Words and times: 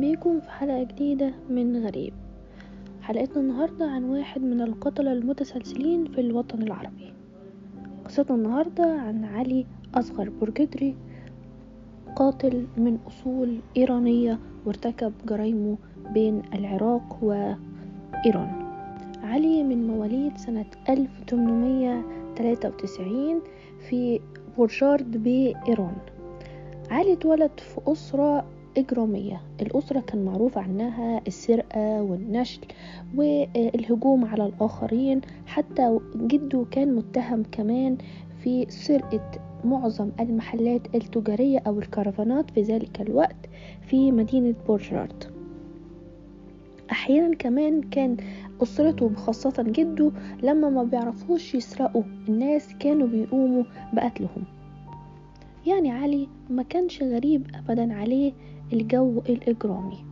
بيكم 0.00 0.40
في 0.40 0.50
حلقة 0.50 0.82
جديدة 0.82 1.34
من 1.50 1.86
غريب. 1.86 2.12
حلقتنا 3.02 3.40
النهاردة 3.40 3.90
عن 3.90 4.04
واحد 4.04 4.42
من 4.42 4.60
القتلة 4.60 5.12
المتسلسلين 5.12 6.04
في 6.06 6.20
الوطن 6.20 6.62
العربي. 6.62 7.12
قصتنا 8.04 8.36
النهاردة 8.36 9.00
عن 9.00 9.24
علي 9.24 9.66
أصغر 9.94 10.28
بورجدري 10.28 10.96
قاتل 12.16 12.66
من 12.76 12.98
أصول 13.06 13.58
إيرانية 13.76 14.38
وارتكب 14.66 15.12
جرائمه 15.26 15.76
بين 16.14 16.42
العراق 16.54 17.18
وإيران. 17.22 18.64
علي 19.22 19.62
من 19.62 19.86
مواليد 19.86 20.36
سنة 20.36 20.66
1893 20.88 23.40
في 23.88 24.20
بورشارد 24.56 25.22
بإيران 25.22 25.96
علي 26.90 27.12
اتولد 27.12 27.50
في 27.60 27.80
أسرة 27.86 28.44
إجرامية 28.76 29.40
الأسرة 29.62 30.00
كان 30.00 30.24
معروف 30.24 30.58
عنها 30.58 31.20
السرقة 31.26 32.02
والنشل 32.02 32.60
والهجوم 33.16 34.24
على 34.24 34.46
الآخرين. 34.46 35.20
حتى 35.46 35.98
جده 36.16 36.66
كان 36.70 36.94
متهم 36.94 37.42
كمان 37.52 37.96
في 38.42 38.66
سرقة 38.68 39.30
معظم 39.64 40.10
المحلات 40.20 40.94
التجارية 40.94 41.58
أو 41.66 41.78
الكرفانات 41.78 42.50
في 42.50 42.62
ذلك 42.62 43.00
الوقت 43.00 43.36
في 43.82 44.12
مدينة 44.12 44.54
بورجارد 44.66 45.24
أحيانا 46.90 47.34
كمان 47.34 47.82
كان 47.82 48.16
أسرته 48.62 49.14
خاصة 49.14 49.54
جده 49.58 50.12
لما 50.42 50.68
ما 50.70 50.82
بيعرفوش 50.82 51.54
يسرقوا 51.54 52.02
الناس 52.28 52.74
كانوا 52.80 53.06
بيقوموا 53.06 53.64
بقتلهم. 53.92 54.44
يعني 55.66 55.90
علي 55.90 56.28
ما 56.50 56.62
كانش 56.62 57.02
غريب 57.02 57.46
أبدا 57.54 57.94
عليه 57.94 58.32
الجو 58.72 59.18
الإجرامي. 59.28 60.04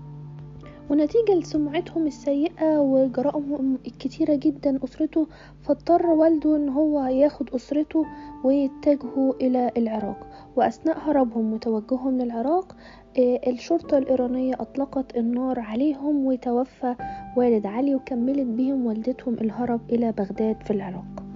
ونتيجة 0.91 1.35
لسمعتهم 1.35 2.07
السيئة 2.07 2.79
وجرائمهم 2.81 3.79
الكتيرة 3.87 4.35
جدا 4.35 4.85
أسرته 4.85 5.27
فاضطر 5.63 6.07
والده 6.07 6.57
إن 6.57 6.69
هو 6.69 7.05
ياخد 7.05 7.51
أسرته 7.55 8.07
ويتجهوا 8.45 9.33
إلى 9.41 9.71
العراق. 9.77 10.27
وأثناء 10.57 10.99
هربهم 10.99 11.53
وتوجههم 11.53 12.19
للعراق 12.19 12.77
الشرطة 13.19 13.99
الإيرانية 13.99 14.55
أطلقت 14.55 15.17
النار 15.17 15.61
عليهم 15.61 16.27
وتوفى 16.27 16.95
والد 17.37 17.67
علي 17.67 17.95
وكملت 17.95 18.47
بهم 18.47 18.87
والدتهم 18.87 19.35
الهرب 19.35 19.81
إلى 19.91 20.13
بغداد 20.13 20.57
في 20.65 20.71
العراق. 20.71 21.32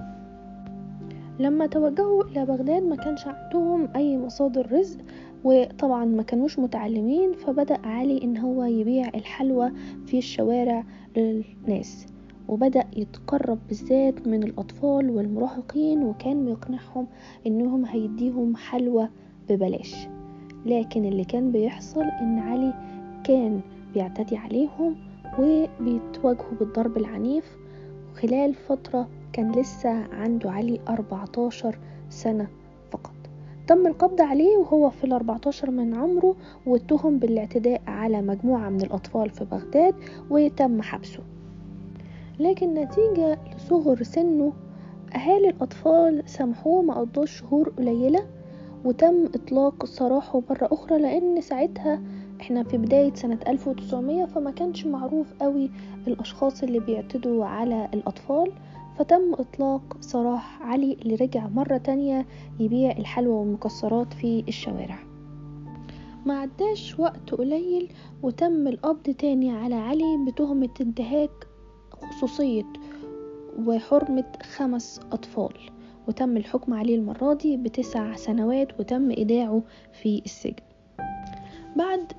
لما 1.38 1.66
توجهوا 1.66 2.24
إلى 2.24 2.44
بغداد 2.44 2.82
ما 2.82 2.96
كانش 2.96 3.26
عندهم 3.26 3.88
أي 3.96 4.18
مصادر 4.18 4.72
رزق 4.72 4.98
وطبعا 5.44 6.04
ما 6.04 6.22
كانوش 6.22 6.58
متعلمين 6.58 7.32
فبدأ 7.32 7.78
علي 7.86 8.22
إن 8.22 8.36
هو 8.36 8.64
يبيع 8.64 9.08
الحلوى 9.14 9.70
في 10.06 10.18
الشوارع 10.18 10.84
للناس 11.16 12.06
وبدأ 12.48 12.84
يتقرب 12.96 13.58
بالذات 13.68 14.26
من 14.26 14.42
الأطفال 14.42 15.10
والمراهقين 15.10 16.02
وكان 16.02 16.44
بيقنعهم 16.44 17.06
إنهم 17.46 17.84
هيديهم 17.84 18.56
حلوى 18.56 19.08
ببلاش. 19.48 19.96
لكن 20.66 21.04
اللي 21.04 21.24
كان 21.24 21.52
بيحصل 21.52 22.02
إن 22.02 22.38
علي 22.38 22.74
كان 23.24 23.60
بيعتدي 23.94 24.36
عليهم 24.36 24.96
وبيتواجهوا 25.38 26.54
بالضرب 26.60 26.96
العنيف 26.96 27.56
خلال 28.14 28.54
فترة 28.54 29.08
كان 29.36 29.52
لسه 29.52 29.90
عنده 30.14 30.50
علي 30.50 30.80
14 30.88 31.78
سنة 32.10 32.46
فقط. 32.90 33.12
تم 33.66 33.86
القبض 33.86 34.20
عليه 34.20 34.56
وهو 34.56 34.90
في 34.90 35.04
الأربعتاشر 35.04 35.70
من 35.70 35.94
عمره 35.94 36.36
واتهم 36.66 37.18
بالاعتداء 37.18 37.82
على 37.86 38.22
مجموعة 38.22 38.68
من 38.68 38.80
الأطفال 38.80 39.30
في 39.30 39.44
بغداد 39.44 39.94
وتم 40.30 40.82
حبسه. 40.82 41.22
لكن 42.38 42.74
نتيجة 42.74 43.38
لصغر 43.56 44.02
سنه 44.02 44.52
أهالي 45.14 45.48
الأطفال 45.48 46.22
سامحوه 46.26 46.82
ما 46.82 46.94
قضوش 46.94 47.40
شهور 47.40 47.68
قليلة 47.68 48.26
وتم 48.84 49.24
إطلاق 49.34 49.84
سراحه 49.84 50.42
مرة 50.50 50.68
أخرى 50.72 50.98
لأن 50.98 51.40
ساعتها 51.40 52.00
إحنا 52.40 52.62
في 52.62 52.78
بداية 52.78 53.14
سنة 53.14 53.38
1900 53.48 54.24
فما 54.24 54.50
كانش 54.50 54.86
معروف 54.86 55.32
قوي 55.40 55.70
الأشخاص 56.06 56.62
اللي 56.62 56.80
بيعتدوا 56.80 57.44
على 57.44 57.88
الأطفال. 57.94 58.52
فتم 58.98 59.34
إطلاق 59.34 59.96
سراح 60.00 60.62
علي 60.62 60.92
اللي 60.92 61.14
رجع 61.14 61.48
مرة 61.48 61.76
تانية 61.76 62.26
يبيع 62.60 62.90
الحلوى 62.90 63.34
والمكسرات 63.34 64.14
في 64.14 64.44
الشوارع. 64.48 64.98
ما 66.26 66.40
عداش 66.40 66.98
وقت 66.98 67.34
قليل 67.34 67.92
وتم 68.22 68.68
القبض 68.68 69.02
تاني 69.10 69.50
على 69.50 69.74
علي 69.74 70.24
بتهمة 70.28 70.68
انتهاك 70.80 71.46
خصوصية 71.90 72.64
وحرمة 73.66 74.32
خمس 74.56 75.00
أطفال. 75.12 75.54
وتم 76.08 76.36
الحكم 76.36 76.74
عليه 76.74 76.96
المرة 76.96 77.34
دي 77.34 77.56
بتسع 77.56 78.14
سنوات 78.14 78.80
وتم 78.80 79.10
إيداعه 79.10 79.62
في 79.92 80.22
السجن. 80.24 80.66
بعد 81.76 82.12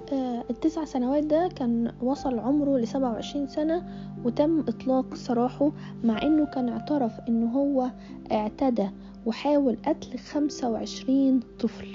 التسع 0.49 0.83
سنوات 0.85 1.23
ده 1.23 1.47
كان 1.47 1.91
وصل 2.01 2.39
عمره 2.39 2.77
لسبعة 2.77 3.11
وعشرين 3.11 3.47
سنة 3.47 3.87
وتم 4.27 4.59
إطلاق 4.59 5.13
سراحه 5.15 5.71
مع 6.03 6.21
إنه 6.21 6.45
كان 6.45 6.69
اعترف 6.69 7.19
إنه 7.29 7.51
هو 7.51 7.89
اعتدى 8.31 8.89
وحاول 9.25 9.77
قتل 9.85 10.17
خمسة 10.17 10.69
وعشرين 10.69 11.39
طفل. 11.59 11.87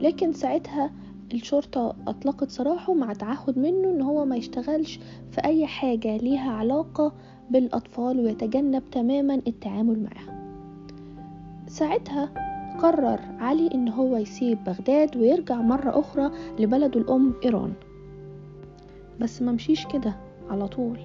لكن 0.00 0.32
ساعتها 0.32 0.90
الشرطة 1.34 1.96
أطلقت 2.06 2.50
سراحه 2.50 2.94
مع 2.94 3.12
تعهد 3.12 3.58
منه 3.58 3.90
إن 3.90 4.02
هو 4.02 4.24
ما 4.24 4.36
يشتغلش 4.36 5.00
في 5.30 5.44
أي 5.44 5.66
حاجة 5.66 6.16
ليها 6.16 6.50
علاقة 6.50 7.12
بالأطفال 7.50 8.20
ويتجنب 8.20 8.82
تماما 8.90 9.34
التعامل 9.34 10.02
معها. 10.02 10.36
ساعتها 11.66 12.30
قرر 12.78 13.20
علي 13.38 13.70
إن 13.74 13.88
هو 13.88 14.16
يسيب 14.16 14.64
بغداد 14.64 15.16
ويرجع 15.16 15.60
مرة 15.60 16.00
أخرى 16.00 16.30
لبلده 16.58 17.00
الأم 17.00 17.34
إيران. 17.44 17.72
بس 19.20 19.42
ما 19.42 19.52
مشيش 19.52 19.86
كده 19.86 20.16
على 20.50 20.68
طول. 20.68 20.98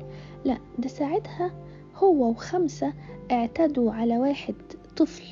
لا 0.45 0.57
ده 0.79 0.87
ساعتها 0.87 1.51
هو 1.95 2.29
وخمسة 2.29 2.93
اعتدوا 3.31 3.91
على 3.91 4.17
واحد 4.17 4.55
طفل 4.97 5.23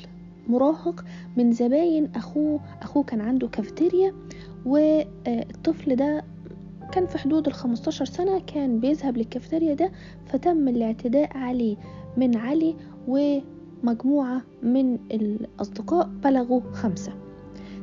مراهق 0.48 1.04
من 1.36 1.52
زباين 1.52 2.10
أخوه 2.16 2.60
أخوه 2.82 3.02
كان 3.02 3.20
عنده 3.20 3.48
كافتيريا 3.48 4.14
والطفل 4.66 5.96
ده 5.96 6.24
كان 6.92 7.06
في 7.06 7.18
حدود 7.18 7.46
الخمستاشر 7.46 8.04
سنة 8.04 8.40
كان 8.40 8.80
بيذهب 8.80 9.16
للكافتيريا 9.16 9.74
ده 9.74 9.90
فتم 10.26 10.68
الاعتداء 10.68 11.36
عليه 11.36 11.76
من 12.16 12.36
علي 12.36 12.76
و 13.08 13.38
مجموعة 13.82 14.42
من 14.62 14.94
الأصدقاء 15.10 16.06
بلغوا 16.24 16.60
خمسة. 16.72 17.12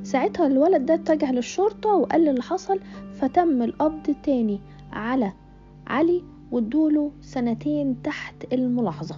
ساعتها 0.04 0.48
الولد 0.48 0.86
ده 0.86 0.94
اتجه 0.94 1.32
للشرطة 1.32 1.90
وقال 1.90 2.30
اللي 2.30 2.42
حصل 2.42 2.80
فتم 3.14 3.62
القبض 3.62 4.16
تاني 4.24 4.60
على 4.92 5.32
علي 5.88 6.24
وادوله 6.52 7.12
سنتين 7.22 8.02
تحت 8.02 8.54
الملاحظة. 8.54 9.16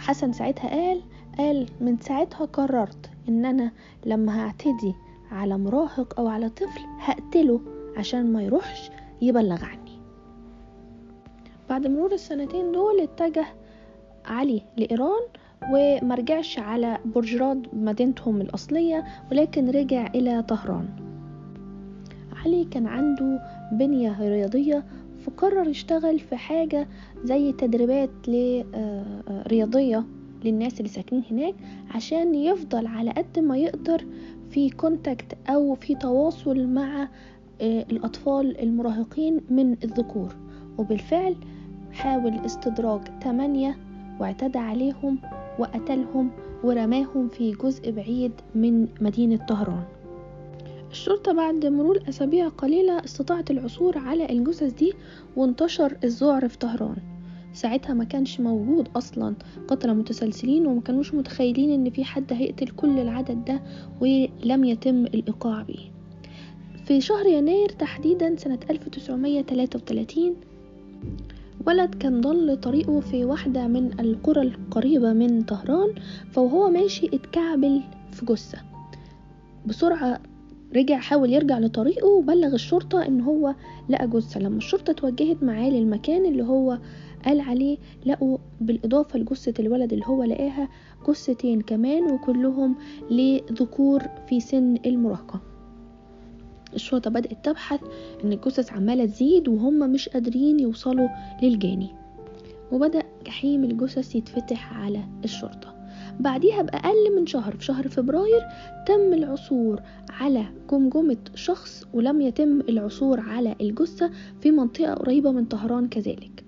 حسن 0.00 0.32
ساعتها 0.32 0.70
قال 0.70 1.02
قال 1.38 1.66
من 1.80 1.98
ساعتها 1.98 2.44
قررت 2.44 3.10
إن 3.28 3.44
أنا 3.44 3.70
لما 4.06 4.40
هعتدي 4.40 4.94
على 5.32 5.58
مراهق 5.58 6.20
أو 6.20 6.28
على 6.28 6.48
طفل 6.48 6.80
هقتله 6.98 7.60
عشان 7.96 8.32
ما 8.32 8.42
يروحش 8.42 8.90
يبلغ 9.22 9.64
عني. 9.64 9.98
بعد 11.70 11.86
مرور 11.86 12.12
السنتين 12.12 12.72
دول 12.72 13.00
اتجه 13.00 13.46
علي 14.24 14.62
لإيران 14.76 15.22
ومرجعش 15.72 16.58
على 16.58 16.98
برجراد 17.04 17.66
مدينتهم 17.72 18.40
الأصلية 18.40 19.04
ولكن 19.30 19.70
رجع 19.70 20.06
إلى 20.06 20.42
طهران. 20.42 20.88
علي 22.44 22.64
كان 22.64 22.86
عنده 22.86 23.40
بنية 23.78 24.16
رياضية 24.20 24.84
فقرر 25.26 25.68
يشتغل 25.68 26.18
في 26.18 26.36
حاجة 26.36 26.88
زي 27.24 27.52
تدريبات 27.52 28.10
رياضية 29.48 30.04
للناس 30.44 30.78
اللي 30.80 30.88
ساكنين 30.88 31.22
هناك 31.30 31.54
عشان 31.90 32.34
يفضل 32.34 32.86
على 32.86 33.10
قد 33.10 33.38
ما 33.38 33.56
يقدر 33.56 34.04
في 34.50 34.70
كونتاكت 34.70 35.36
أو 35.48 35.74
في 35.74 35.94
تواصل 35.94 36.66
مع 36.66 37.08
الأطفال 37.60 38.60
المراهقين 38.60 39.40
من 39.50 39.72
الذكور. 39.72 40.36
وبالفعل 40.78 41.36
حاول 41.92 42.32
استدراج 42.46 43.00
8 43.22 43.76
واعتدى 44.20 44.58
عليهم 44.58 45.18
وقتلهم 45.58 46.30
ورماهم 46.64 47.28
في 47.28 47.52
جزء 47.52 47.90
بعيد 47.90 48.32
من 48.54 48.88
مدينة 49.00 49.36
طهران. 49.36 49.84
الشرطة 50.94 51.32
بعد 51.32 51.66
مرور 51.66 52.02
أسابيع 52.08 52.48
قليلة 52.48 53.04
استطاعت 53.04 53.50
العثور 53.50 53.98
على 53.98 54.30
الجثث 54.30 54.72
دي 54.72 54.92
وانتشر 55.36 55.96
الذعر 56.04 56.48
في 56.48 56.58
طهران. 56.58 56.96
ساعتها 57.52 57.94
ما 57.94 58.04
كانش 58.04 58.40
موجود 58.40 58.88
أصلا 58.96 59.34
قتلة 59.68 59.92
متسلسلين 59.92 60.66
وما 60.66 60.80
كانوش 60.80 61.14
متخيلين 61.14 61.70
إن 61.70 61.90
في 61.90 62.04
حد 62.04 62.32
هيقتل 62.32 62.68
كل 62.68 62.98
العدد 62.98 63.44
ده 63.44 63.62
ولم 64.00 64.64
يتم 64.64 65.04
الإيقاع 65.06 65.62
بيه 65.62 65.90
في 66.84 67.00
شهر 67.00 67.26
يناير 67.26 67.68
تحديدا 67.68 68.36
سنة 68.36 68.58
1933 68.70 70.36
ولد 71.66 71.94
كان 71.94 72.20
ضل 72.20 72.60
طريقه 72.60 73.00
في 73.00 73.24
واحدة 73.24 73.66
من 73.66 74.00
القرى 74.00 74.42
القريبة 74.42 75.12
من 75.12 75.42
طهران 75.42 75.94
فوهو 76.32 76.70
ماشي 76.70 77.06
اتكعبل 77.06 77.82
في 78.12 78.26
جثة. 78.26 78.58
بسرعة 79.66 80.20
رجع 80.76 80.98
حاول 80.98 81.32
يرجع 81.32 81.58
لطريقه 81.58 82.08
وبلغ 82.08 82.54
الشرطة 82.54 83.06
إن 83.06 83.20
هو 83.20 83.54
لقى 83.88 84.08
جثة. 84.08 84.40
لما 84.40 84.56
الشرطة 84.56 84.92
توجهت 84.92 85.42
معاه 85.42 85.70
للمكان 85.70 86.26
اللي 86.26 86.44
هو 86.44 86.78
قال 87.24 87.40
عليه 87.40 87.78
لقوا 88.06 88.38
بالإضافة 88.60 89.18
لجثة 89.18 89.54
الولد 89.62 89.92
اللي 89.92 90.04
هو 90.06 90.24
لقاها 90.24 90.68
جثتين 91.08 91.60
كمان 91.60 92.12
وكلهم 92.12 92.76
لذكور 93.10 94.02
في 94.28 94.40
سن 94.40 94.76
المراهقة. 94.86 95.40
الشرطة 96.74 97.10
بدأت 97.10 97.44
تبحث 97.44 97.80
إن 98.24 98.32
الجثث 98.32 98.72
عمالة 98.72 99.04
تزيد 99.06 99.48
وهم 99.48 99.78
مش 99.92 100.08
قادرين 100.08 100.60
يوصلوا 100.60 101.08
للجاني. 101.42 101.88
وبدأ 102.72 103.02
جحيم 103.26 103.64
الجثث 103.64 104.16
يتفتح 104.16 104.72
على 104.78 105.00
الشرطة. 105.24 105.73
بعديها 106.20 106.62
بأقل 106.62 107.16
من 107.16 107.26
شهر 107.26 107.56
في 107.56 107.64
شهر 107.64 107.88
فبراير 107.88 108.40
تم 108.86 109.12
العثور 109.12 109.80
على 110.10 110.44
جمجمة 110.70 111.16
شخص 111.34 111.84
ولم 111.92 112.20
يتم 112.20 112.60
العثور 112.60 113.20
على 113.20 113.54
الجثة 113.60 114.10
في 114.40 114.50
منطقة 114.50 114.94
قريبة 114.94 115.30
من 115.32 115.44
طهران 115.44 115.88
كذلك. 115.88 116.44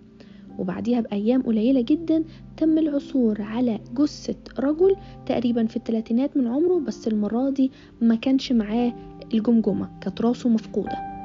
وبعديها 0.58 1.00
بأيام 1.00 1.42
قليلة 1.42 1.80
جدا 1.80 2.24
تم 2.56 2.78
العثور 2.78 3.42
على 3.42 3.80
جثة 3.94 4.36
رجل 4.58 4.96
تقريبا 5.26 5.66
في 5.66 5.76
الثلاثينات 5.76 6.36
من 6.36 6.46
عمره 6.46 6.78
بس 6.78 7.08
المرة 7.08 7.50
دي 7.50 7.70
ما 8.00 8.14
كانش 8.14 8.52
معاه 8.52 8.92
الجمجمة 9.34 9.90
كانت 10.00 10.20
راسه 10.20 10.48
مفقودة. 10.48 11.16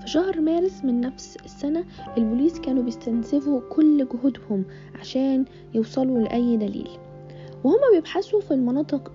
في 0.00 0.10
شهر 0.10 0.40
مارس 0.40 0.84
من 0.84 1.00
نفس 1.00 1.36
السنة 1.44 1.84
البوليس 2.18 2.60
كانوا 2.60 2.82
بيستنزفوا 2.82 3.60
كل 3.70 4.08
جهودهم 4.12 4.64
عشان 5.00 5.44
يوصلوا 5.74 6.22
لأي 6.22 6.56
دليل. 6.56 6.88
وهما 7.64 7.82
بيبحثوا 7.94 8.40
في 8.40 8.50
المناطق 8.54 9.12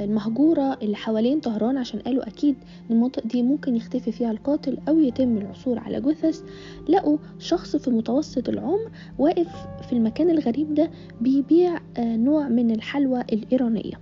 المهجورة 0.00 0.78
اللي 0.82 0.96
حوالين 0.96 1.40
طهران 1.40 1.76
عشان 1.76 2.00
قالوا 2.00 2.28
أكيد 2.28 2.56
المناطق 2.90 3.26
دي 3.26 3.42
ممكن 3.42 3.76
يختفي 3.76 4.12
فيها 4.12 4.30
القاتل 4.30 4.78
أو 4.88 4.98
يتم 4.98 5.36
العثور 5.38 5.78
على 5.78 6.00
جثث. 6.00 6.42
لقوا 6.88 7.18
شخص 7.38 7.76
في 7.76 7.90
متوسط 7.90 8.48
العمر 8.48 8.90
واقف 9.18 9.66
في 9.86 9.92
المكان 9.92 10.30
الغريب 10.30 10.74
ده 10.74 10.90
بيبيع 11.20 11.80
نوع 11.98 12.48
من 12.48 12.70
الحلوى 12.70 13.20
الإيرانية. 13.32 14.00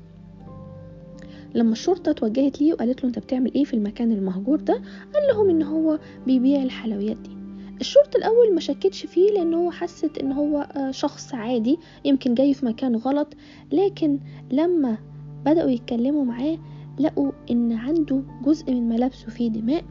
لما 1.55 1.73
الشرطة 1.73 2.11
اتوجهت 2.11 2.61
ليه 2.61 2.73
وقالت 2.73 3.03
له 3.03 3.09
أنت 3.09 3.19
بتعمل 3.19 3.55
إيه 3.55 3.65
في 3.65 3.75
المكان 3.75 4.13
المهجور 4.13 4.61
ده؟ 4.61 4.75
قال 5.15 5.23
لهم 5.33 5.51
إن 5.51 5.63
هو 5.63 5.99
بيبيع 6.27 6.63
الحلويات 6.63 7.17
دي. 7.17 7.42
الشرطة 7.83 8.17
الأول 8.17 8.55
ما 8.55 8.61
شكتش 8.61 9.07
فيه 9.07 9.31
لأن 9.31 9.55
هو 9.55 9.71
حست 9.71 10.19
إن 10.19 10.33
هو 10.33 10.67
شخص 10.91 11.35
عادي 11.35 11.79
يمكن 12.05 12.35
جاي 12.35 12.55
في 12.55 12.67
مكان 12.67 12.97
غلط 12.97 13.35
لكن 13.73 14.19
لما 14.51 14.99
بدأوا 15.45 15.71
يتكلموا 15.71 16.25
معاه 16.25 16.59
لقوا 17.01 17.33
إن 17.51 17.73
عنده 17.73 18.23
جزء 18.45 18.73
من 18.73 18.89
ملابسه 18.89 19.29
فيه 19.29 19.49
دماء 19.49 19.85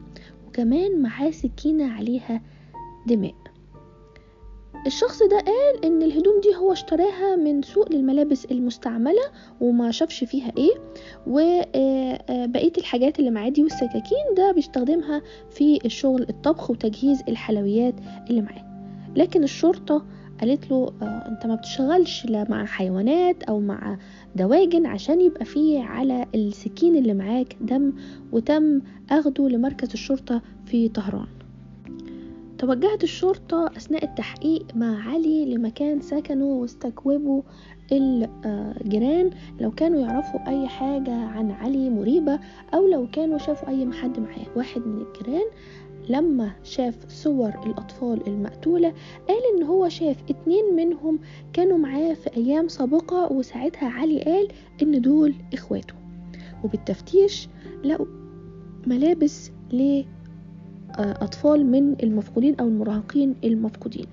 وكمان 0.48 1.02
معاه 1.02 1.30
سكينة 1.30 1.92
عليها 1.92 2.42
دماء. 3.06 3.34
الشخص 4.86 5.22
ده 5.22 5.36
قال 5.38 5.84
إن 5.84 6.02
الهدوم 6.02 6.40
دي 6.40 6.56
هو 6.56 6.72
اشتراها 6.72 7.36
من 7.36 7.62
سوق 7.62 7.92
للملابس 7.92 8.44
المستعملة 8.44 9.22
وما 9.60 9.90
شافش 9.90 10.24
فيها 10.24 10.52
إيه 10.58 10.74
وبقية 11.26 12.72
الحاجات 12.78 13.18
اللي 13.18 13.30
معاه 13.30 13.48
دي 13.48 13.62
والسكاكين 13.62 14.34
ده 14.36 14.52
بيستخدمها 14.52 15.22
في 15.50 15.78
الشغل 15.84 16.26
الطبخ 16.28 16.70
وتجهيز 16.70 17.22
الحلويات 17.28 17.94
اللي 18.30 18.40
معاه. 18.42 18.72
لكن 19.16 19.42
الشرطة 19.44 20.04
قالت 20.40 20.70
له 20.70 20.92
آه 21.02 21.28
أنت 21.28 21.46
ما 21.46 21.54
بتشتغلش 21.54 22.26
لا 22.26 22.46
مع 22.50 22.64
حيوانات 22.66 23.42
أو 23.42 23.60
مع 23.60 23.98
دواجن 24.36 24.86
عشان 24.86 25.20
يبقى 25.20 25.44
فيه 25.44 25.82
على 25.82 26.26
السكين 26.34 26.96
اللي 26.96 27.14
معاك 27.14 27.56
دم 27.60 27.92
وتم 28.32 28.80
أخده 29.10 29.48
لمركز 29.48 29.92
الشرطة 29.92 30.42
في 30.66 30.88
طهران. 30.88 31.26
توجهت 32.62 33.04
الشرطة 33.04 33.66
أثناء 33.76 34.04
التحقيق 34.04 34.66
مع 34.76 35.08
علي 35.08 35.54
لمكان 35.54 36.00
سكنه 36.00 36.44
واستجوبوا 36.44 37.42
الجيران. 37.92 39.30
لو 39.60 39.70
كانوا 39.70 40.00
يعرفوا 40.00 40.48
أي 40.48 40.68
حاجة 40.68 41.14
عن 41.14 41.50
علي 41.50 41.90
مريبة 41.90 42.40
أو 42.74 42.86
لو 42.86 43.06
كانوا 43.12 43.38
شافوا 43.38 43.68
أي 43.68 43.92
حد 43.92 44.20
معاه. 44.20 44.46
واحد 44.56 44.80
من 44.86 45.02
الجيران 45.06 45.46
لما 46.08 46.52
شاف 46.62 46.94
صور 47.08 47.48
الأطفال 47.66 48.26
المقتولة 48.26 48.92
قال 49.28 49.40
إن 49.56 49.62
هو 49.62 49.88
شاف 49.88 50.16
اتنين 50.30 50.76
منهم 50.76 51.18
كانوا 51.52 51.78
معاه 51.78 52.14
في 52.14 52.36
أيام 52.36 52.68
سابقة 52.68 53.32
وساعتها 53.32 53.88
علي 53.88 54.22
قال 54.22 54.48
إن 54.82 55.00
دول 55.00 55.34
إخواته. 55.52 55.94
وبالتفتيش 56.64 57.48
لقوا 57.84 58.06
ملابس 58.86 59.50
أطفال 60.98 61.66
من 61.66 61.96
المفقودين 62.02 62.54
أو 62.60 62.68
المراهقين 62.68 63.34
المفقودين. 63.44 64.06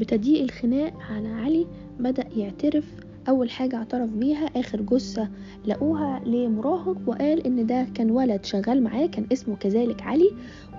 بتضييق 0.00 0.42
الخناق 0.42 0.92
على 1.10 1.28
علي 1.28 1.66
بدأ 2.00 2.24
يعترف 2.36 2.84
أول 3.28 3.50
حاجة 3.50 3.76
اعترف 3.76 4.10
بيها 4.10 4.44
آخر 4.56 4.80
جثة 4.82 5.28
لقوها 5.66 6.20
لمراهق 6.26 6.96
وقال 7.06 7.46
إن 7.46 7.66
ده 7.66 7.86
كان 7.94 8.10
ولد 8.10 8.44
شغال 8.44 8.82
معاه 8.82 9.06
كان 9.06 9.26
اسمه 9.32 9.56
كذلك 9.56 10.02
علي 10.02 10.30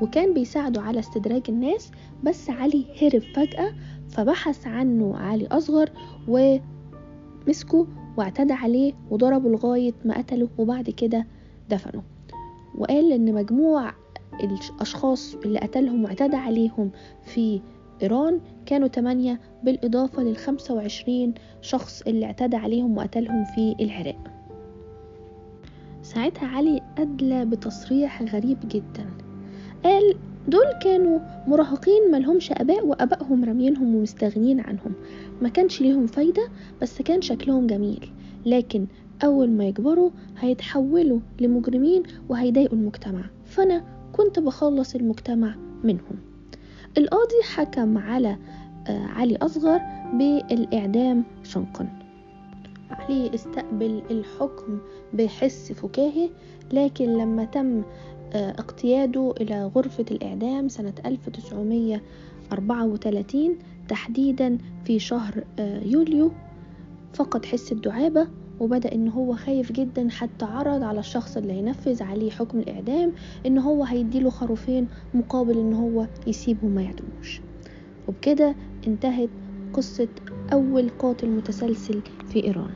وكان 0.01 0.33
بيساعده 0.33 0.81
على 0.81 1.00
استدراج 1.00 1.41
الناس 1.50 1.91
بس 2.23 2.50
علي 2.50 2.85
هرب 3.01 3.21
فجأة 3.35 3.73
فبحث 4.09 4.67
عنه 4.67 5.17
علي 5.17 5.47
أصغر 5.47 5.89
ومسكه 6.27 7.88
واعتدى 8.17 8.53
عليه 8.53 8.94
وضربه 9.12 9.50
لغاية 9.50 9.94
ما 10.06 10.17
قتله 10.17 10.50
وبعد 10.57 10.89
كده 10.89 11.27
دفنه. 11.69 12.03
وقال 12.77 13.12
إن 13.12 13.33
مجموع 13.33 13.91
الأشخاص 14.43 15.35
اللي 15.35 15.59
قتلهم 15.59 16.03
واعتدى 16.03 16.35
عليهم 16.35 16.91
في 17.25 17.61
إيران 18.01 18.39
كانوا 18.65 18.87
تمانية 18.87 19.39
بالإضافة 19.63 20.23
للخمسة 20.23 20.73
وعشرين 20.73 21.33
شخص 21.61 22.01
اللي 22.01 22.25
اعتدى 22.25 22.55
عليهم 22.55 22.97
وقتلهم 22.97 23.45
في 23.45 23.75
العراق. 23.79 24.31
ساعتها 26.01 26.48
علي 26.48 26.81
أدلى 26.98 27.45
بتصريح 27.45 28.24
غريب 28.24 28.57
جدا. 28.67 29.10
قال 29.83 30.15
دول 30.48 30.71
كانوا 30.81 31.19
مراهقين 31.48 32.12
ملهمش 32.12 32.51
أباء 32.51 32.86
وأبائهم 32.86 33.45
رامينهم 33.45 33.95
ومستغنين 33.95 34.60
عنهم. 34.60 34.93
ما 35.41 35.50
كانش 35.50 35.81
ليهم 35.81 36.07
فايدة 36.07 36.48
بس 36.81 37.01
كان 37.01 37.21
شكلهم 37.21 37.67
جميل. 37.67 38.10
لكن 38.45 38.88
أول 39.24 39.50
ما 39.50 39.65
يكبروا 39.65 40.10
هيتحولوا 40.39 41.19
لمجرمين 41.41 42.03
وهيضايقوا 42.29 42.77
المجتمع. 42.77 43.21
فأنا 43.45 43.83
كنت 44.17 44.39
بخلص 44.39 44.95
المجتمع 44.95 45.55
منهم. 45.84 46.19
القاضي 46.98 47.43
حكم 47.55 47.98
على 47.98 48.38
علي 48.88 49.36
أصغر 49.36 49.79
بالإعدام 50.13 51.24
شنقا 51.43 51.89
علي 52.89 53.36
استقبل 53.36 54.01
الحكم 54.12 54.79
بحس 55.13 55.72
فكاهي 55.72 56.29
لكن 56.74 57.17
لما 57.17 57.45
تم 57.45 57.84
اقتياده 58.34 59.34
إلى 59.41 59.65
غرفة 59.75 60.05
الإعدام 60.12 60.69
سنة 60.69 60.93
1934 61.05 63.57
تحديدا 63.88 64.57
في 64.86 65.00
شهر 65.00 65.43
يوليو 65.86 66.31
فقد 67.13 67.45
حس 67.45 67.72
الدعابة 67.72 68.27
وبدأ 68.59 68.91
إن 68.93 69.07
هو 69.09 69.35
خايف 69.35 69.71
جدا 69.71 70.07
حتى 70.09 70.45
عرض 70.45 70.83
على 70.83 71.00
الشخص 71.00 71.38
اللي 71.38 71.53
هينفذ 71.53 72.03
عليه 72.03 72.31
حكم 72.31 72.59
الإعدام 72.59 73.13
إن 73.45 73.57
هو 73.57 73.83
هيديله 73.83 74.29
خروفين 74.29 74.88
مقابل 75.13 75.57
إن 75.57 75.74
هو 75.74 76.07
يسيبه 76.27 76.67
ما 76.67 76.81
يعدموش. 76.81 77.41
وبكده 78.07 78.55
انتهت 78.88 79.29
قصة 79.74 80.07
أول 80.53 80.89
قاتل 80.89 81.29
متسلسل 81.29 82.01
في 82.29 82.43
إيران. 82.43 82.71